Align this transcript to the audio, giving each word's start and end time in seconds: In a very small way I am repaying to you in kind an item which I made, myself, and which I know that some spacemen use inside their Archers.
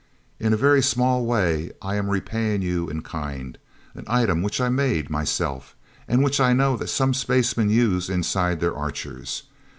In 0.39 0.51
a 0.51 0.57
very 0.57 0.81
small 0.81 1.27
way 1.27 1.71
I 1.79 1.95
am 1.95 2.09
repaying 2.09 2.61
to 2.61 2.65
you 2.65 2.89
in 2.89 3.03
kind 3.03 3.59
an 3.93 4.03
item 4.07 4.41
which 4.41 4.59
I 4.59 4.67
made, 4.67 5.11
myself, 5.11 5.75
and 6.07 6.23
which 6.23 6.39
I 6.39 6.53
know 6.53 6.75
that 6.77 6.87
some 6.87 7.13
spacemen 7.13 7.69
use 7.69 8.09
inside 8.09 8.61
their 8.61 8.75
Archers. 8.75 9.43